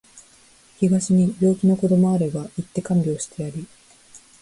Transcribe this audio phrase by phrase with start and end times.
[0.79, 3.67] 東に病気の子どもあれば行って看病してやり